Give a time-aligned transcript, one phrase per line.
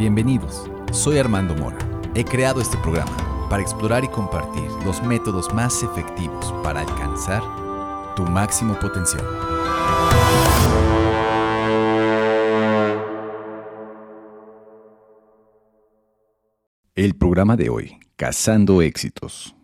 [0.00, 1.76] Bienvenidos, soy Armando Mora.
[2.14, 3.14] He creado este programa
[3.50, 7.42] para explorar y compartir los métodos más efectivos para alcanzar
[8.16, 9.22] tu máximo potencial.
[16.94, 19.54] El programa de hoy, Cazando Éxitos.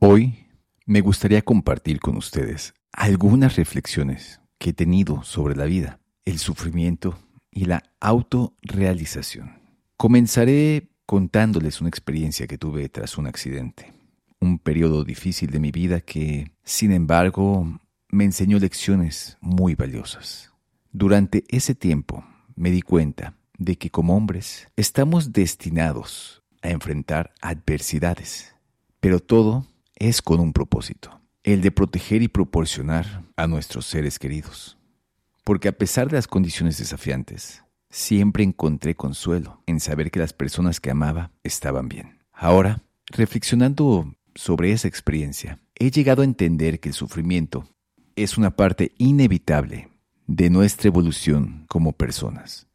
[0.00, 0.50] Hoy
[0.84, 7.16] me gustaría compartir con ustedes algunas reflexiones que he tenido sobre la vida, el sufrimiento
[7.56, 9.58] y la autorrealización.
[9.96, 13.94] Comenzaré contándoles una experiencia que tuve tras un accidente,
[14.40, 20.52] un periodo difícil de mi vida que, sin embargo, me enseñó lecciones muy valiosas.
[20.92, 28.54] Durante ese tiempo me di cuenta de que como hombres estamos destinados a enfrentar adversidades,
[29.00, 34.75] pero todo es con un propósito, el de proteger y proporcionar a nuestros seres queridos.
[35.46, 40.80] Porque a pesar de las condiciones desafiantes, siempre encontré consuelo en saber que las personas
[40.80, 42.18] que amaba estaban bien.
[42.32, 47.68] Ahora, reflexionando sobre esa experiencia, he llegado a entender que el sufrimiento
[48.16, 49.88] es una parte inevitable
[50.26, 52.66] de nuestra evolución como personas.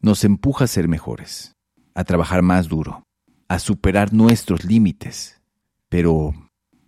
[0.00, 1.54] Nos empuja a ser mejores,
[1.94, 3.04] a trabajar más duro,
[3.46, 5.40] a superar nuestros límites.
[5.88, 6.34] Pero,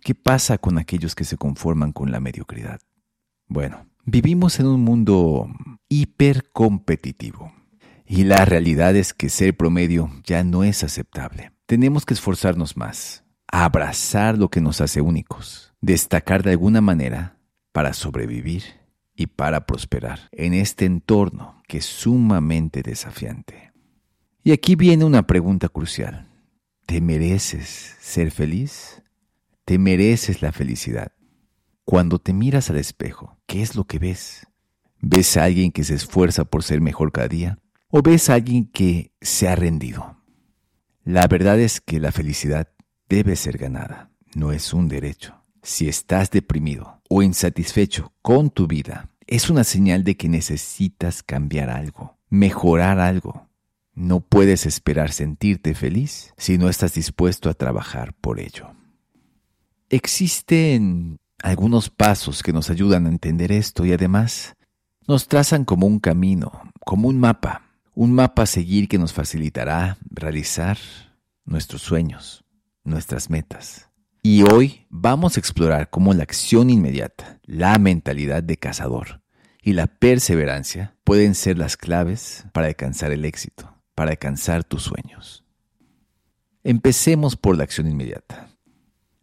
[0.01, 2.81] ¿qué pasa con aquellos que se conforman con la mediocridad?
[3.47, 5.47] Bueno, vivimos en un mundo
[5.89, 7.53] hipercompetitivo.
[8.05, 11.51] Y la realidad es que ser promedio ya no es aceptable.
[11.65, 17.37] Tenemos que esforzarnos más, abrazar lo que nos hace únicos, destacar de alguna manera
[17.71, 18.63] para sobrevivir
[19.15, 23.71] y para prosperar en este entorno que es sumamente desafiante.
[24.43, 26.27] Y aquí viene una pregunta crucial.
[26.85, 29.03] ¿Te mereces ser feliz?
[29.63, 31.13] ¿Te mereces la felicidad?
[31.85, 34.47] Cuando te miras al espejo, ¿qué es lo que ves?
[34.99, 37.59] ¿Ves a alguien que se esfuerza por ser mejor cada día?
[37.89, 40.17] ¿O ves a alguien que se ha rendido?
[41.03, 42.69] La verdad es que la felicidad
[43.09, 45.35] debe ser ganada, no es un derecho.
[45.63, 51.69] Si estás deprimido o insatisfecho con tu vida, es una señal de que necesitas cambiar
[51.69, 53.47] algo, mejorar algo.
[53.93, 58.71] No puedes esperar sentirte feliz si no estás dispuesto a trabajar por ello.
[59.89, 64.55] Existen algunos pasos que nos ayudan a entender esto y además
[65.07, 66.51] nos trazan como un camino,
[66.85, 67.63] como un mapa,
[67.93, 70.77] un mapa a seguir que nos facilitará realizar
[71.45, 72.43] nuestros sueños,
[72.83, 73.89] nuestras metas.
[74.23, 79.21] Y hoy vamos a explorar cómo la acción inmediata, la mentalidad de cazador
[79.63, 85.43] y la perseverancia pueden ser las claves para alcanzar el éxito, para alcanzar tus sueños.
[86.63, 88.50] Empecemos por la acción inmediata.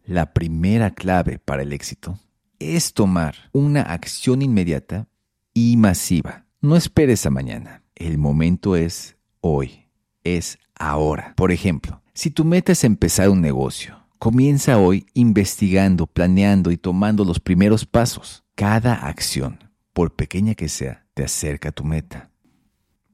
[0.09, 2.17] La primera clave para el éxito
[2.57, 5.07] es tomar una acción inmediata
[5.53, 6.47] y masiva.
[6.61, 7.83] No esperes a mañana.
[7.93, 9.85] El momento es hoy,
[10.23, 11.35] es ahora.
[11.37, 17.23] Por ejemplo, si tu meta es empezar un negocio, comienza hoy investigando, planeando y tomando
[17.23, 18.43] los primeros pasos.
[18.55, 19.59] Cada acción,
[19.93, 22.31] por pequeña que sea, te acerca a tu meta.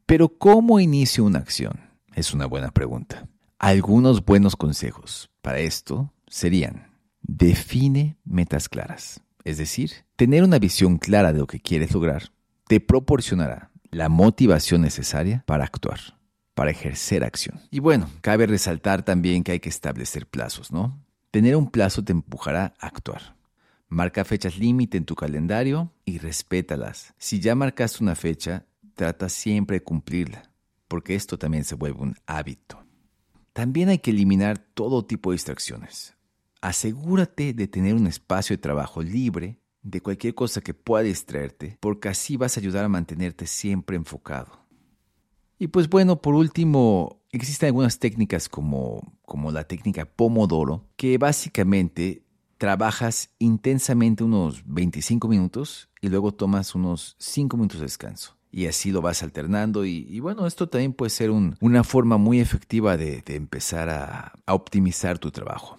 [0.05, 1.77] Pero ¿cómo inicio una acción?
[2.13, 3.27] Es una buena pregunta.
[3.59, 6.91] Algunos buenos consejos para esto serían,
[7.21, 9.21] define metas claras.
[9.43, 12.31] Es decir, tener una visión clara de lo que quieres lograr
[12.67, 15.99] te proporcionará la motivación necesaria para actuar,
[16.53, 17.61] para ejercer acción.
[17.69, 20.99] Y bueno, cabe resaltar también que hay que establecer plazos, ¿no?
[21.31, 23.35] Tener un plazo te empujará a actuar.
[23.87, 27.13] Marca fechas límite en tu calendario y respétalas.
[27.17, 28.65] Si ya marcaste una fecha,
[28.95, 30.49] trata siempre de cumplirla,
[30.87, 32.83] porque esto también se vuelve un hábito.
[33.53, 36.14] También hay que eliminar todo tipo de distracciones.
[36.65, 42.09] Asegúrate de tener un espacio de trabajo libre de cualquier cosa que pueda distraerte, porque
[42.09, 44.65] así vas a ayudar a mantenerte siempre enfocado.
[45.59, 52.23] Y pues bueno, por último, existen algunas técnicas como, como la técnica Pomodoro, que básicamente
[52.57, 58.37] trabajas intensamente unos 25 minutos y luego tomas unos 5 minutos de descanso.
[58.51, 59.85] Y así lo vas alternando.
[59.85, 65.29] Y, bueno, esto también puede ser una forma muy efectiva de, empezar a optimizar tu
[65.29, 65.77] trabajo.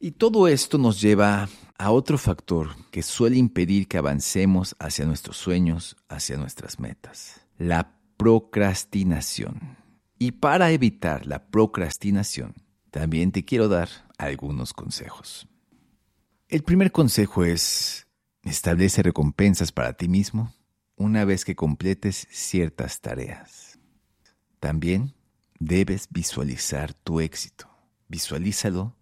[0.00, 5.36] Y todo esto nos lleva a otro factor que suele impedir que avancemos hacia nuestros
[5.36, 9.76] sueños, hacia nuestras metas, la procrastinación.
[10.16, 12.54] Y para evitar la procrastinación,
[12.92, 15.48] también te quiero dar algunos consejos.
[16.48, 18.06] El primer consejo es
[18.42, 20.54] establece recompensas para ti mismo
[20.96, 23.78] una vez que completes ciertas tareas.
[24.60, 25.14] También
[25.58, 27.68] debes visualizar tu éxito.
[28.08, 28.97] Visualízalo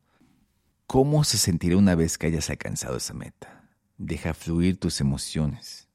[0.87, 3.69] ¿Cómo se sentirá una vez que hayas alcanzado esa meta?
[3.99, 5.88] Deja fluir tus emociones.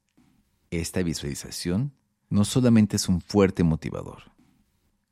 [0.70, 1.94] Esta visualización
[2.30, 4.32] no solamente es un fuerte motivador,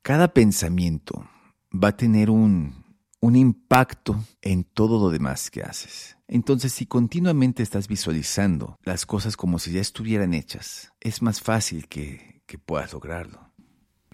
[0.02, 1.30] cada pensamiento
[1.72, 2.84] va a tener un,
[3.20, 6.18] un impacto en todo lo demás que haces.
[6.28, 11.88] Entonces, si continuamente estás visualizando las cosas como si ya estuvieran hechas, es más fácil
[11.88, 13.52] que, que puedas lograrlo.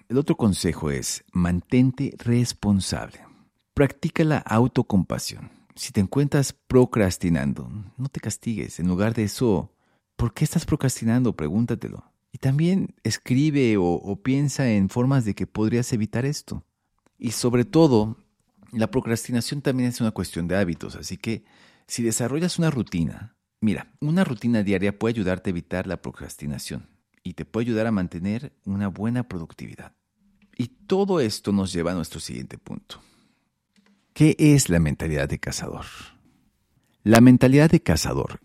[0.09, 3.24] El otro consejo es mantente responsable.
[3.75, 5.51] Practica la autocompasión.
[5.75, 8.79] Si te encuentras procrastinando, no te castigues.
[8.79, 9.73] En lugar de eso,
[10.15, 11.35] ¿por qué estás procrastinando?
[11.35, 12.05] Pregúntatelo.
[12.31, 16.63] Y también escribe o, o piensa en formas de que podrías evitar esto.
[17.17, 18.15] Y sobre todo,
[18.71, 21.43] la procrastinación también es una cuestión de hábitos, así que
[21.85, 26.87] si desarrollas una rutina, mira, una rutina diaria puede ayudarte a evitar la procrastinación
[27.23, 29.91] y te puede ayudar a mantener una buena productividad.
[30.57, 33.01] Y todo esto nos lleva a nuestro siguiente punto.
[34.15, 35.83] ¿Qué es la mentalidad de cazador?
[37.03, 38.39] La mentalidad de cazador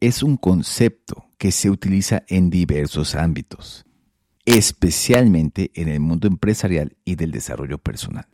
[0.00, 3.86] es un concepto que se utiliza en diversos ámbitos,
[4.46, 8.26] especialmente en el mundo empresarial y del desarrollo personal.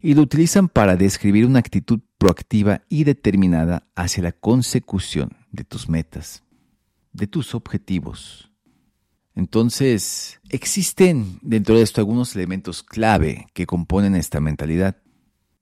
[0.00, 5.88] Y lo utilizan para describir una actitud proactiva y determinada hacia la consecución de tus
[5.88, 6.44] metas,
[7.14, 8.52] de tus objetivos.
[9.34, 15.01] Entonces, existen dentro de esto algunos elementos clave que componen esta mentalidad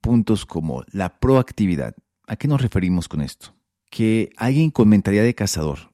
[0.01, 1.95] puntos como la proactividad.
[2.27, 3.55] ¿A qué nos referimos con esto?
[3.89, 5.91] Que alguien con mentalidad de cazador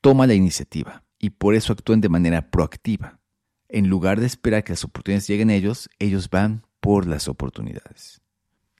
[0.00, 3.20] toma la iniciativa y por eso actúan de manera proactiva.
[3.68, 8.20] En lugar de esperar que las oportunidades lleguen a ellos, ellos van por las oportunidades.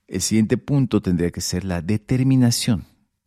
[0.06, 2.84] El siguiente punto tendría que ser la determinación.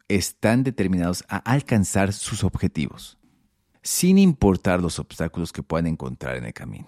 [0.08, 3.18] Están determinados a alcanzar sus objetivos,
[3.82, 6.88] sin importar los obstáculos que puedan encontrar en el camino.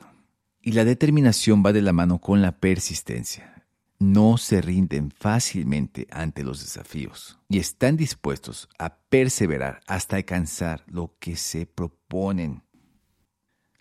[0.61, 3.58] Y la determinación va de la mano con la persistencia
[3.99, 11.15] no se rinden fácilmente ante los desafíos y están dispuestos a perseverar hasta alcanzar lo
[11.19, 12.63] que se proponen.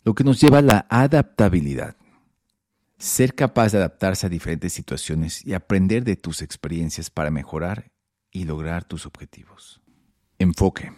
[0.05, 1.97] Lo que nos lleva a la adaptabilidad.
[2.99, 7.93] Ser capaz de adaptarse a diferentes situaciones y aprender de tus experiencias para mejorar
[8.33, 9.81] y lograr tus objetivos.
[10.39, 10.93] Enfoque.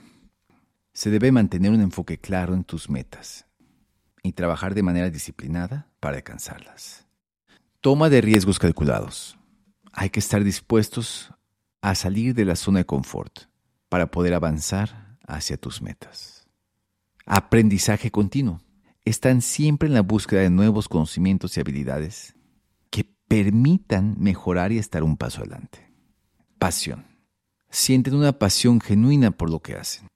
[0.94, 3.46] Se debe mantener un enfoque claro en tus metas
[4.22, 7.09] y trabajar de manera disciplinada para alcanzarlas.
[7.82, 9.38] Toma de riesgos calculados.
[9.92, 11.32] Hay que estar dispuestos
[11.80, 13.44] a salir de la zona de confort
[13.88, 16.46] para poder avanzar hacia tus metas.
[17.24, 18.60] Aprendizaje continuo.
[19.06, 22.34] Están siempre en la búsqueda de nuevos conocimientos y habilidades
[22.90, 25.90] que permitan mejorar y estar un paso adelante.
[26.58, 27.06] Pasión.
[27.70, 30.06] Sienten una pasión genuina por lo que hacen,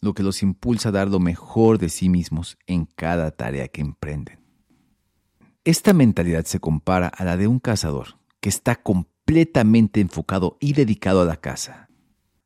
[0.00, 3.82] lo que los impulsa a dar lo mejor de sí mismos en cada tarea que
[3.82, 4.41] emprenden.
[5.64, 11.20] Esta mentalidad se compara a la de un cazador que está completamente enfocado y dedicado
[11.20, 11.88] a la caza,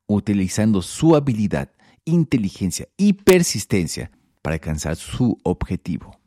[0.06, 1.72] utilizando su habilidad,
[2.04, 4.10] inteligencia y persistencia
[4.42, 6.20] para alcanzar su objetivo.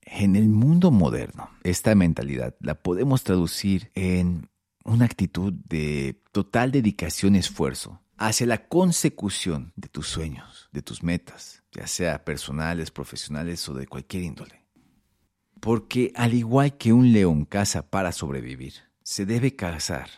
[0.00, 4.48] En el mundo moderno, esta mentalidad la podemos traducir en
[4.82, 11.02] una actitud de total dedicación y esfuerzo hacia la consecución de tus sueños, de tus
[11.02, 14.59] metas, ya sea personales, profesionales o de cualquier índole.
[15.60, 18.72] Porque al igual que un león caza para sobrevivir,
[19.02, 20.08] se debe cazar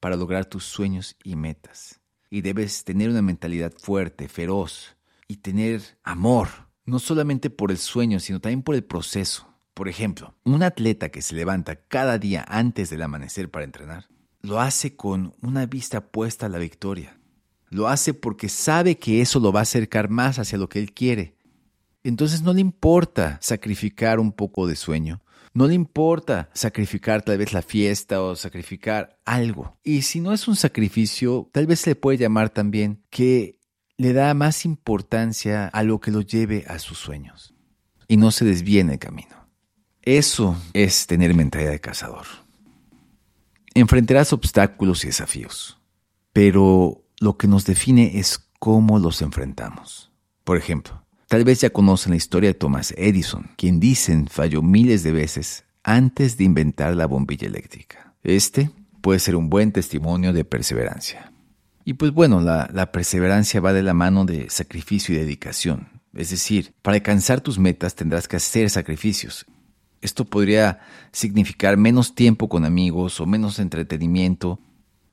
[0.00, 2.00] para lograr tus sueños y metas.
[2.28, 4.96] Y debes tener una mentalidad fuerte, feroz
[5.28, 6.48] y tener amor,
[6.84, 9.48] no solamente por el sueño, sino también por el proceso.
[9.74, 14.08] Por ejemplo, un atleta que se levanta cada día antes del amanecer para entrenar,
[14.40, 17.18] lo hace con una vista puesta a la victoria.
[17.70, 20.92] Lo hace porque sabe que eso lo va a acercar más hacia lo que él
[20.92, 21.33] quiere
[22.04, 25.22] entonces no le importa sacrificar un poco de sueño.
[25.54, 29.78] No le importa sacrificar tal vez la fiesta o sacrificar algo.
[29.84, 33.60] Y si no es un sacrificio, tal vez se le puede llamar también que
[33.96, 37.54] le da más importancia a lo que lo lleve a sus sueños
[38.08, 39.48] y no se desviene el camino.
[40.02, 42.26] Eso es tener mentalidad de cazador.
[43.74, 45.80] Enfrentarás obstáculos y desafíos,
[46.32, 50.12] pero lo que nos define es cómo los enfrentamos.
[50.44, 51.03] Por ejemplo,
[51.34, 55.64] Tal vez ya conocen la historia de Thomas Edison, quien dicen falló miles de veces
[55.82, 58.14] antes de inventar la bombilla eléctrica.
[58.22, 61.32] Este puede ser un buen testimonio de perseverancia.
[61.84, 65.88] Y pues bueno, la, la, perseverancia va de la mano de sacrificio y dedicación.
[66.14, 69.44] Es decir, para alcanzar tus metas tendrás que hacer sacrificios.
[70.02, 74.60] Esto podría significar menos tiempo con amigos o menos entretenimiento.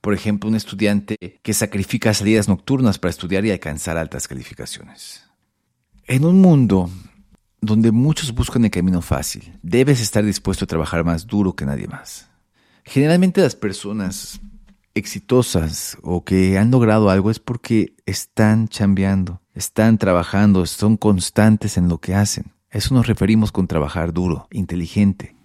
[0.01, 5.30] Por ejemplo, un estudiante que sacrifica salidas nocturnas para estudiar y alcanzar altas calificaciones.
[6.11, 6.89] En un mundo
[7.61, 11.87] donde muchos buscan el camino fácil, debes estar dispuesto a trabajar más duro que nadie
[11.87, 12.29] más.
[12.83, 14.41] Generalmente las personas
[14.93, 21.87] exitosas o que han logrado algo es porque están chambeando, están trabajando, son constantes en
[21.87, 22.51] lo que hacen.
[22.69, 25.37] Eso nos referimos con trabajar duro, inteligente.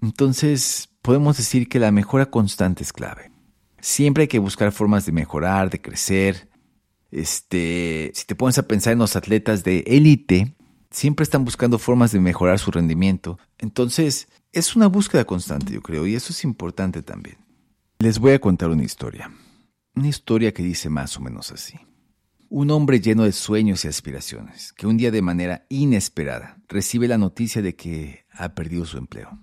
[0.00, 3.30] Entonces, podemos decir que la mejora constante es clave.
[3.78, 6.49] Siempre hay que buscar formas de mejorar, de crecer.
[7.10, 10.54] Este, si te pones a pensar en los atletas de élite,
[10.90, 13.38] siempre están buscando formas de mejorar su rendimiento.
[13.58, 17.38] Entonces, es una búsqueda constante, yo creo, y eso es importante también.
[17.98, 19.30] Les voy a contar una historia.
[19.94, 21.78] Una historia que dice más o menos así.
[22.48, 27.18] Un hombre lleno de sueños y aspiraciones, que un día de manera inesperada recibe la
[27.18, 29.38] noticia de que ha perdido su empleo.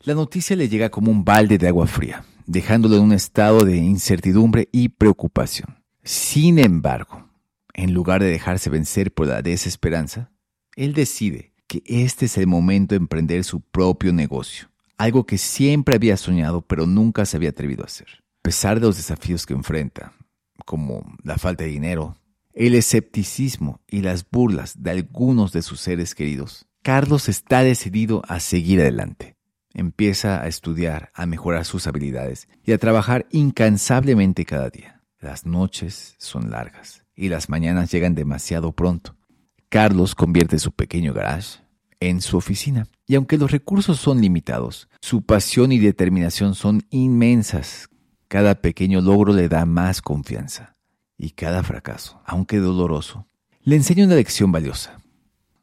[0.00, 3.76] La noticia le llega como un balde de agua fría, dejándolo en un estado de
[3.76, 5.81] incertidumbre y preocupación.
[6.04, 7.30] Sin embargo,
[7.74, 10.32] en lugar de dejarse vencer por la desesperanza,
[10.74, 14.68] él decide que este es el momento de emprender su propio negocio,
[14.98, 18.08] algo que siempre había soñado pero nunca se había atrevido a hacer.
[18.40, 20.12] A pesar de los desafíos que enfrenta,
[20.66, 22.16] como la falta de dinero,
[22.52, 28.40] el escepticismo y las burlas de algunos de sus seres queridos, Carlos está decidido a
[28.40, 29.36] seguir adelante.
[29.72, 35.01] Empieza a estudiar, a mejorar sus habilidades y a trabajar incansablemente cada día.
[35.22, 39.16] Las noches son largas y las mañanas llegan demasiado pronto.
[39.68, 41.60] Carlos convierte su pequeño garage
[42.00, 42.88] en su oficina.
[43.06, 47.88] Y aunque los recursos son limitados, su pasión y determinación son inmensas.
[48.26, 50.74] Cada pequeño logro le da más confianza.
[51.16, 53.28] Y cada fracaso, aunque doloroso,
[53.62, 54.98] le enseña una lección valiosa.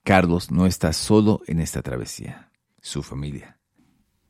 [0.06, 2.50] Carlos no está solo en esta travesía.
[2.82, 3.60] Su familia,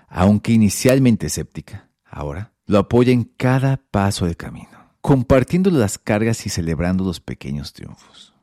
[0.08, 6.50] aunque inicialmente escéptica, ahora lo apoya en cada paso del camino, compartiendo las cargas y
[6.50, 8.34] celebrando los pequeños triunfos.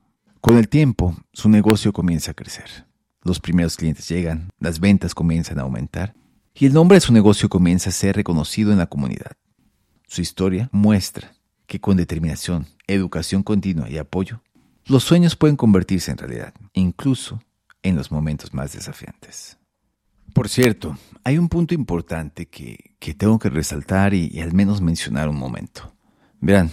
[0.40, 2.86] Con el tiempo, su negocio comienza a crecer.
[3.22, 6.14] Los primeros clientes llegan, las ventas comienzan a aumentar
[6.54, 9.32] y el nombre de su negocio comienza a ser reconocido en la comunidad.
[10.06, 11.34] Su historia muestra
[11.66, 14.42] que con determinación, educación continua y apoyo,
[14.86, 17.42] los sueños pueden convertirse en realidad, incluso
[17.82, 19.58] en los momentos más desafiantes.
[20.32, 25.28] Por cierto, hay un punto importante que, tengo que resaltar y, y al menos mencionar
[25.28, 25.95] un momento.
[26.40, 26.70] Verán,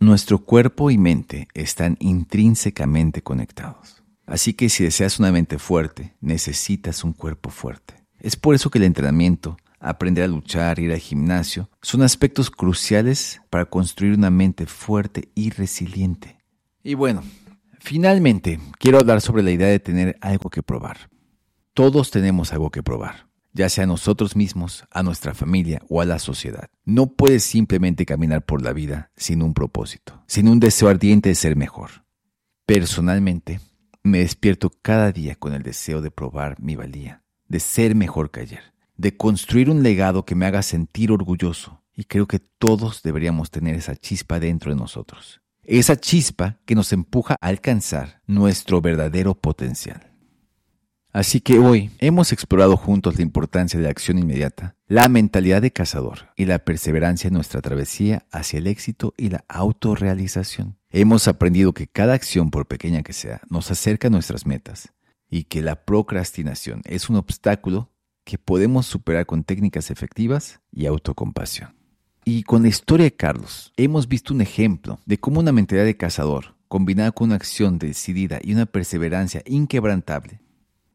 [0.00, 4.02] nuestro cuerpo y mente están intrínsecamente conectados.
[4.26, 7.94] Así que si deseas una mente fuerte, necesitas un cuerpo fuerte.
[8.20, 13.40] Es por eso que el entrenamiento, aprender a luchar, ir al gimnasio, son aspectos cruciales
[13.48, 16.38] para construir una mente fuerte y resiliente.
[16.82, 17.22] Y bueno,
[17.78, 21.08] finalmente quiero hablar sobre la idea de tener algo que probar.
[21.72, 26.04] Todos tenemos algo que probar ya sea a nosotros mismos, a nuestra familia o a
[26.04, 26.70] la sociedad.
[26.84, 31.34] No puedes simplemente caminar por la vida sin un propósito, sin un deseo ardiente de
[31.34, 32.04] ser mejor.
[32.66, 33.60] Personalmente,
[34.02, 38.40] me despierto cada día con el deseo de probar mi valía, de ser mejor que
[38.40, 38.62] ayer,
[38.96, 43.74] de construir un legado que me haga sentir orgulloso, y creo que todos deberíamos tener
[43.74, 45.40] esa chispa dentro de nosotros.
[45.64, 50.07] Esa chispa que nos empuja a alcanzar nuestro verdadero potencial.
[51.18, 55.72] Así que hoy hemos explorado juntos la importancia de la acción inmediata, la mentalidad de
[55.72, 60.78] cazador y la perseverancia en nuestra travesía hacia el éxito y la autorrealización.
[60.90, 64.92] Hemos aprendido que cada acción, por pequeña que sea, nos acerca a nuestras metas
[65.28, 67.90] y que la procrastinación es un obstáculo
[68.22, 71.74] que podemos superar con técnicas efectivas y autocompasión.
[72.24, 75.96] Y con la historia de Carlos hemos visto un ejemplo de cómo una mentalidad de
[75.96, 80.42] cazador, combinada con una acción decidida y una perseverancia inquebrantable,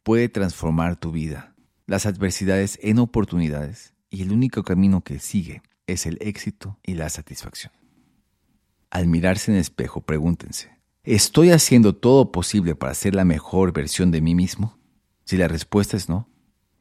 [0.04, 1.56] puede transformar tu vida,
[1.88, 7.10] las adversidades en oportunidades y el único camino que sigue es el éxito y la
[7.10, 7.74] satisfacción.
[8.90, 10.70] Al mirarse en el espejo, pregúntense,
[11.04, 14.78] ¿estoy haciendo todo posible para ser la mejor versión de mí mismo?
[15.26, 16.30] Si la respuesta es no,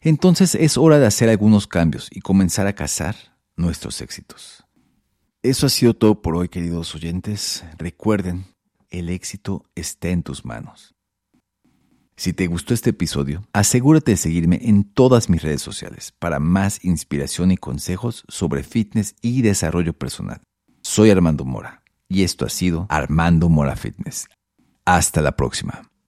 [0.00, 3.16] entonces es hora de hacer algunos cambios y comenzar a cazar
[3.56, 4.64] nuestros éxitos.
[5.42, 7.64] Eso ha sido todo por hoy, queridos oyentes.
[7.78, 8.46] Recuerden,
[8.90, 10.94] el éxito está en tus manos.
[12.16, 16.84] Si te gustó este episodio, asegúrate de seguirme en todas mis redes sociales para más
[16.84, 20.40] inspiración y consejos sobre fitness y desarrollo personal.
[20.82, 24.28] Soy Armando Mora y esto ha sido Armando Mora Fitness.
[24.84, 25.91] Hasta la próxima.